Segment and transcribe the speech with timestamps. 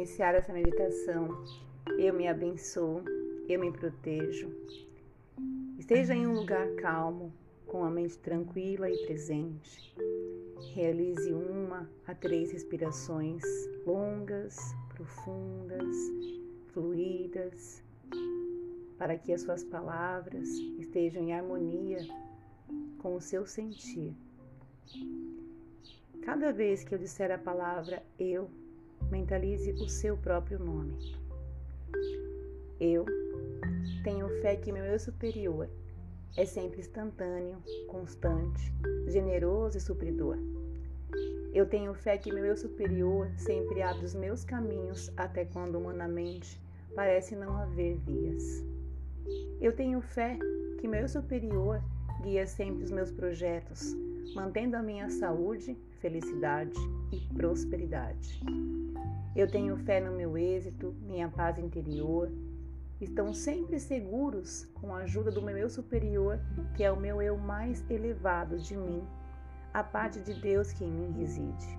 [0.00, 1.44] iniciar essa meditação,
[1.98, 3.04] eu me abençoo,
[3.46, 4.50] eu me protejo.
[5.78, 7.30] Esteja em um lugar calmo,
[7.66, 9.94] com a mente tranquila e presente.
[10.72, 13.42] Realize uma a três respirações
[13.84, 14.56] longas,
[14.88, 15.94] profundas,
[16.68, 17.82] fluídas,
[18.96, 22.00] para que as suas palavras estejam em harmonia
[22.96, 24.14] com o seu sentir.
[26.22, 28.50] Cada vez que eu disser a palavra eu,
[29.10, 31.16] mentalize o seu próprio nome.
[32.80, 33.04] Eu
[34.02, 35.68] tenho fé que meu eu superior
[36.36, 38.72] é sempre instantâneo, constante,
[39.08, 40.38] generoso e supridor.
[41.52, 46.60] Eu tenho fé que meu eu superior sempre abre os meus caminhos até quando humanamente
[46.94, 48.64] parece não haver vias.
[49.60, 50.38] Eu tenho fé
[50.80, 51.82] que meu eu superior
[52.22, 53.94] guia sempre os meus projetos,
[54.34, 56.78] mantendo a minha saúde, felicidade
[57.12, 58.40] e prosperidade.
[59.34, 62.30] Eu tenho fé no meu êxito, minha paz interior.
[63.00, 66.38] Estão sempre seguros com a ajuda do meu eu superior,
[66.74, 69.02] que é o meu eu mais elevado de mim,
[69.72, 71.78] a parte de Deus que em mim reside.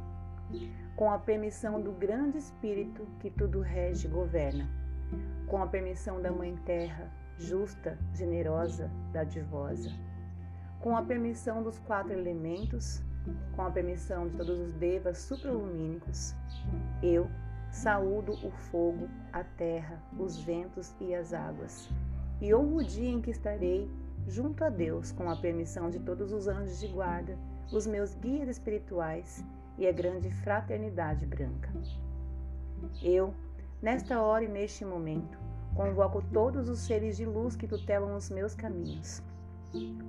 [0.96, 4.70] Com a permissão do grande Espírito que tudo rege e governa.
[5.48, 9.92] Com a permissão da Mãe Terra, justa, generosa, dadivosa
[10.82, 13.02] com a permissão dos quatro elementos,
[13.56, 16.34] com a permissão de todos os devas supralumínicos,
[17.02, 17.30] eu
[17.70, 21.90] saúdo o fogo, a terra, os ventos e as águas,
[22.42, 23.90] e honro o dia em que estarei
[24.28, 27.38] junto a Deus com a permissão de todos os anjos de guarda,
[27.72, 29.44] os meus guias espirituais
[29.78, 31.70] e a grande fraternidade branca.
[33.02, 33.34] Eu,
[33.82, 35.40] nesta hora e neste momento,
[35.76, 39.24] convoco todos os seres de luz que tutelam os meus caminhos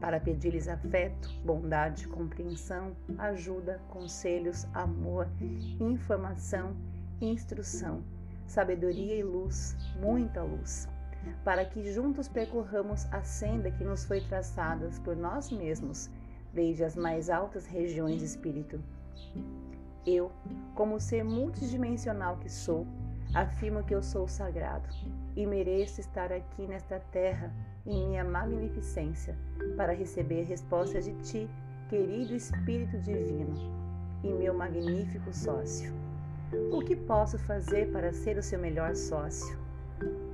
[0.01, 5.29] para pedir-lhes afeto, bondade, compreensão, ajuda, conselhos, amor,
[5.81, 6.77] informação,
[7.21, 8.03] instrução,
[8.47, 10.89] sabedoria e luz, muita luz,
[11.45, 16.11] para que juntos percorramos a senda que nos foi traçada por nós mesmos,
[16.53, 18.83] desde as mais altas regiões de espírito.
[20.05, 20.33] Eu,
[20.75, 22.87] como ser multidimensional que sou,
[23.33, 24.89] afirmo que eu sou sagrado
[25.37, 27.53] e mereço estar aqui nesta terra
[27.85, 29.37] em minha magnificência
[29.77, 31.51] para receber respostas de ti,
[31.89, 33.55] querido Espírito Divino
[34.23, 35.93] e meu magnífico sócio.
[36.71, 39.59] O que posso fazer para ser o seu melhor sócio?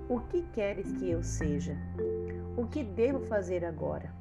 [0.09, 1.77] O que queres que eu seja?
[2.57, 4.13] O que devo fazer agora?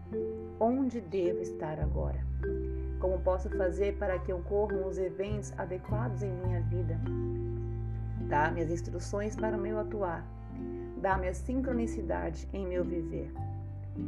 [0.60, 2.20] Onde devo estar agora?
[3.00, 7.00] Como posso fazer para que ocorram os eventos adequados em minha vida?
[8.28, 10.26] Dá-me as instruções para o meu atuar
[11.02, 13.32] Dá-me a sincronicidade em meu viver.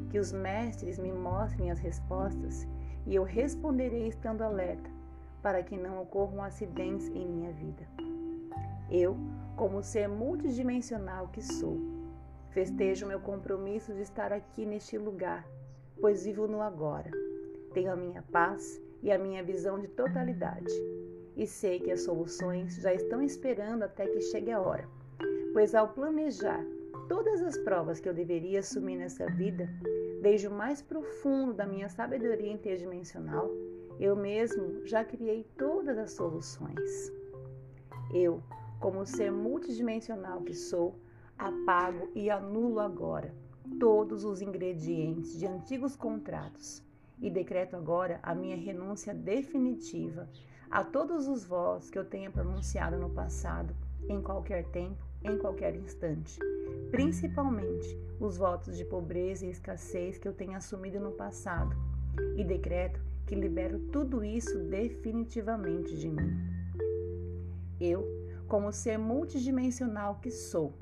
[0.10, 2.68] Que os mestres me mostrem as respostas
[3.06, 4.90] e eu responderei estando alerta,
[5.42, 7.88] para que não ocorram acidentes em minha vida.
[8.90, 9.18] Eu,
[9.56, 11.80] como ser multidimensional que sou,
[12.50, 15.48] festejo meu compromisso de estar aqui neste lugar,
[16.00, 17.12] pois vivo no agora.
[17.74, 20.74] Tenho a minha paz e a minha visão de totalidade,
[21.36, 24.88] e sei que as soluções já estão esperando até que chegue a hora,
[25.54, 26.66] pois ao planejar
[27.08, 29.68] todas as provas que eu deveria assumir nessa vida,
[30.22, 33.50] desde o mais profundo da minha sabedoria interdimensional,
[34.00, 37.12] eu mesmo já criei todas as soluções.
[38.14, 38.42] Eu,
[38.80, 40.96] como ser multidimensional que sou,
[41.38, 43.34] apago e anulo agora
[43.80, 46.84] todos os ingredientes de antigos contratos
[47.22, 50.30] e decreto agora a minha renúncia definitiva
[50.72, 53.76] a todos os vós que eu tenha pronunciado no passado,
[54.08, 56.40] em qualquer tempo em qualquer instante,
[56.91, 61.75] principalmente os votos de pobreza e escassez que eu tenho assumido no passado,
[62.35, 66.35] e decreto que libero tudo isso definitivamente de mim.
[67.79, 68.06] Eu,
[68.47, 70.74] como ser multidimensional que sou,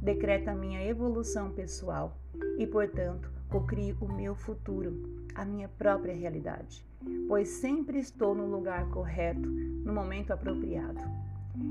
[0.00, 2.16] decreto a minha evolução pessoal
[2.58, 6.84] e, portanto, cocrio o meu futuro, a minha própria realidade,
[7.26, 11.00] pois sempre estou no lugar correto, no momento apropriado.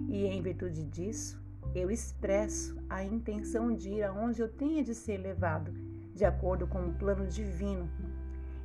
[0.10, 1.40] E em virtude disso,
[1.76, 5.74] eu expresso a intenção de ir aonde eu tenha de ser levado,
[6.14, 7.90] de acordo com o plano divino,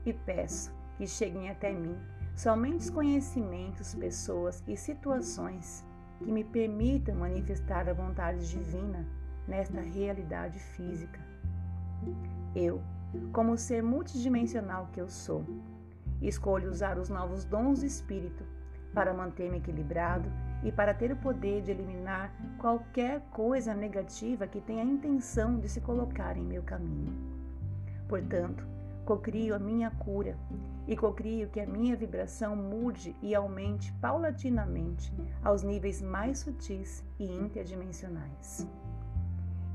[0.06, 1.98] e peço que cheguem até mim
[2.36, 5.84] somente os conhecimentos, pessoas e situações
[6.20, 9.04] que me permitam manifestar a vontade divina
[9.46, 11.18] nesta realidade física.
[12.54, 12.80] Eu,
[13.32, 15.44] como ser multidimensional que eu sou,
[16.22, 18.44] escolho usar os novos dons do espírito
[18.94, 20.30] para manter-me equilibrado
[20.62, 25.68] e para ter o poder de eliminar qualquer coisa negativa que tenha a intenção de
[25.68, 27.14] se colocar em meu caminho.
[28.08, 28.66] Portanto,
[29.04, 30.36] cocrio a minha cura
[30.86, 35.12] e cocrio que a minha vibração mude e aumente paulatinamente
[35.42, 38.66] aos níveis mais sutis e interdimensionais.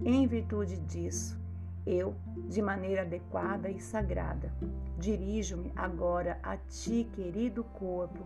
[0.03, 1.39] Em virtude disso,
[1.85, 2.15] eu,
[2.49, 4.51] de maneira adequada e sagrada,
[4.97, 8.25] dirijo-me agora a ti, querido corpo.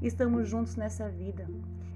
[0.00, 1.46] Estamos juntos nessa vida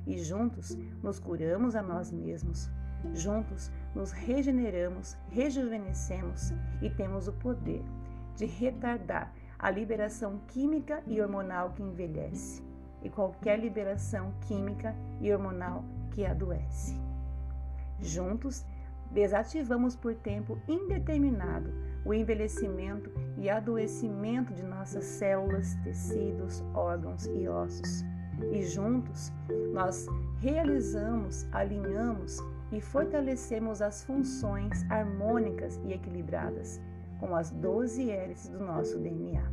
[0.07, 2.71] e juntos nos curamos a nós mesmos.
[3.13, 7.83] Juntos nos regeneramos, rejuvenescemos e temos o poder
[8.37, 12.63] de retardar a liberação química e hormonal que envelhece
[13.03, 16.99] e qualquer liberação química e hormonal que adoece.
[18.01, 18.65] Juntos,
[19.11, 21.73] desativamos por tempo indeterminado
[22.05, 28.05] o envelhecimento e adoecimento de nossas células, tecidos, órgãos e ossos.
[28.53, 29.33] E juntos,
[29.73, 30.07] nós
[30.39, 32.39] realizamos, alinhamos
[32.73, 36.81] e fortalecemos as funções harmônicas e equilibradas
[37.21, 39.45] com as 12 hélices do nosso DNA.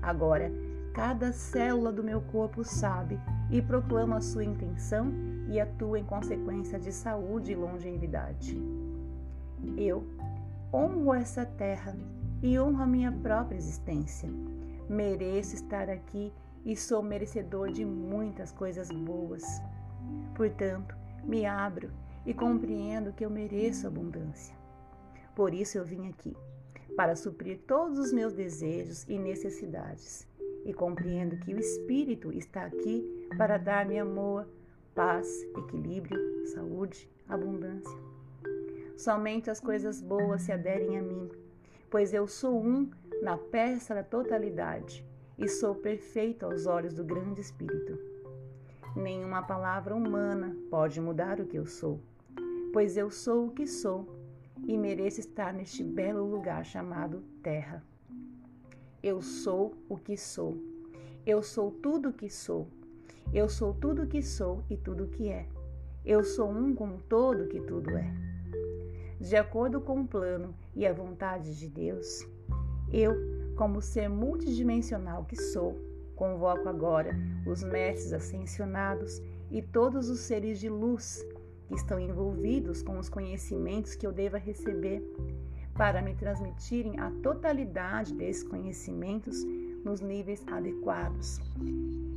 [0.00, 0.50] Agora,
[0.94, 3.18] cada célula do meu corpo sabe
[3.50, 5.12] e proclama a sua intenção
[5.48, 8.56] e atua em consequência de saúde e longevidade.
[9.76, 10.06] Eu
[10.72, 11.96] honro essa terra
[12.42, 14.28] e honro a minha própria existência.
[14.88, 16.32] Mereço estar aqui
[16.66, 19.44] e sou merecedor de muitas coisas boas.
[20.34, 21.92] Portanto, me abro
[22.26, 24.52] e compreendo que eu mereço abundância.
[25.36, 26.36] Por isso eu vim aqui,
[26.96, 30.26] para suprir todos os meus desejos e necessidades.
[30.64, 34.48] E compreendo que o Espírito está aqui para dar-me amor,
[34.92, 36.18] paz, equilíbrio,
[36.48, 37.96] saúde, abundância.
[38.96, 41.30] Somente as coisas boas se aderem a mim,
[41.88, 42.90] pois eu sou um
[43.22, 45.06] na peça da totalidade
[45.38, 47.98] e sou perfeito aos olhos do grande Espírito.
[48.94, 52.00] Nenhuma palavra humana pode mudar o que eu sou,
[52.72, 54.08] pois eu sou o que sou
[54.66, 57.84] e mereço estar neste belo lugar chamado Terra.
[59.02, 60.56] Eu sou o que sou.
[61.26, 62.68] Eu sou tudo o que sou.
[63.32, 65.46] Eu sou tudo o que sou e tudo o que é.
[66.04, 68.12] Eu sou um com todo que tudo é.
[69.20, 72.26] De acordo com o plano e a vontade de Deus,
[72.92, 73.14] eu,
[73.56, 75.74] como ser multidimensional que sou,
[76.14, 77.16] convoco agora
[77.46, 79.20] os mestres ascensionados
[79.50, 81.24] e todos os seres de luz
[81.66, 85.02] que estão envolvidos com os conhecimentos que eu deva receber,
[85.74, 89.44] para me transmitirem a totalidade desses conhecimentos
[89.84, 91.40] nos níveis adequados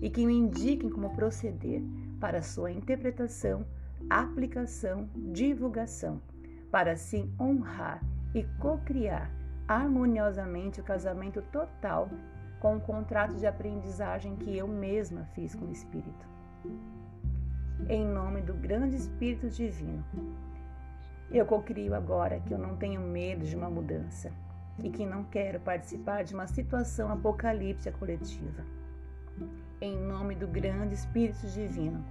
[0.01, 1.81] e que me indiquem como proceder
[2.19, 3.65] para sua interpretação,
[4.09, 6.21] aplicação, divulgação,
[6.71, 8.01] para assim honrar
[8.33, 9.38] e co-criar
[9.69, 12.09] harmoniosamente o casamento total
[12.59, 16.27] com o contrato de aprendizagem que eu mesma fiz com o Espírito
[17.87, 20.03] em nome do grande Espírito Divino.
[21.31, 24.31] Eu cocrio agora que eu não tenho medo de uma mudança
[24.83, 28.63] e que não quero participar de uma situação apocalíptica coletiva.
[29.79, 32.03] Em nome do grande Espírito Divino,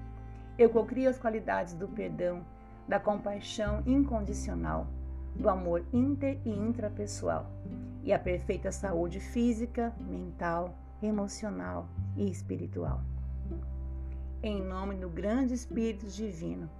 [0.57, 2.45] eu cocrio as qualidades do perdão,
[2.87, 4.87] da compaixão incondicional,
[5.35, 7.51] do amor inter e intrapessoal
[8.03, 13.03] e a perfeita saúde física, mental, emocional e espiritual
[14.43, 16.71] em nome do grande Espírito Divino,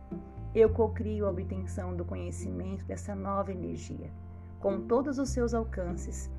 [0.55, 4.13] eu cocrio a obtenção do conhecimento dessa nova energia,
[4.61, 6.31] com todos os seus alcances,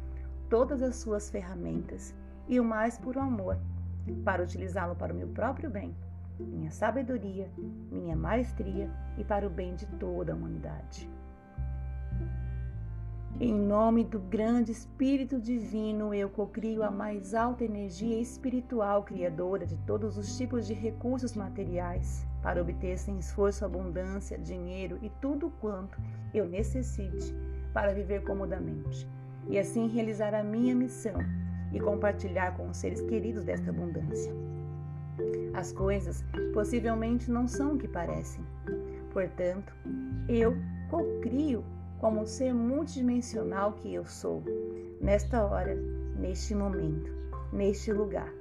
[0.50, 2.16] todas as suas ferramentas
[2.48, 3.58] e o mais puro amor,
[4.24, 5.94] para utilizá-lo para o meu próprio bem,
[6.40, 7.52] minha sabedoria,
[7.92, 11.10] minha maestria e para o bem de toda a humanidade.
[13.42, 19.78] Em nome do grande Espírito Divino, eu cocrio a mais alta energia espiritual criadora de
[19.78, 25.98] todos os tipos de recursos materiais, para obter sem esforço abundância, dinheiro e tudo quanto
[26.34, 27.34] eu necessite
[27.74, 29.08] para viver comodamente,
[29.48, 31.16] e assim realizar a minha missão
[31.72, 34.34] e compartilhar com os seres queridos desta abundância.
[35.54, 38.44] As coisas possivelmente não são o que parecem.
[39.14, 39.74] Portanto,
[40.28, 40.58] eu
[40.90, 41.64] cocrio
[42.00, 44.42] como ser multidimensional que eu sou,
[45.02, 45.76] nesta hora,
[46.18, 47.12] neste momento,
[47.52, 48.32] neste lugar.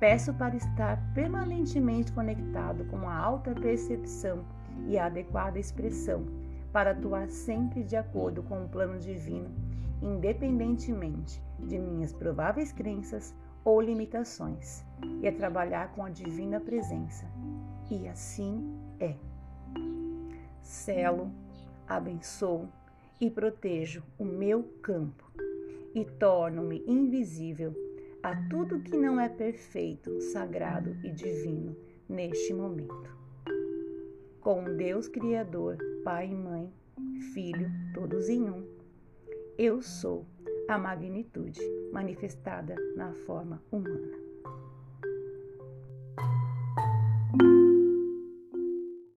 [0.00, 4.44] Peço para estar permanentemente conectado com a alta percepção
[4.86, 6.26] e a adequada expressão,
[6.72, 9.50] para atuar sempre de acordo com o plano divino,
[10.02, 13.34] independentemente de minhas prováveis crenças
[13.64, 14.84] ou limitações,
[15.20, 17.26] e a trabalhar com a divina presença.
[17.90, 19.14] E assim é.
[20.62, 21.30] Selo,
[21.86, 22.68] abençoo
[23.20, 25.24] e protejo o meu campo
[25.94, 27.74] e torno-me invisível
[28.22, 31.76] a tudo que não é perfeito, sagrado e divino
[32.08, 33.16] neste momento.
[34.40, 36.72] Com Deus Criador, Pai e Mãe,
[37.32, 38.66] Filho, todos em um,
[39.56, 40.26] eu sou
[40.68, 41.60] a magnitude
[41.92, 44.25] manifestada na forma humana.